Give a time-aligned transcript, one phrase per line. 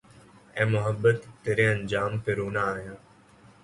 [0.57, 2.93] اے محبت تیرے انجام پہ رونا آیا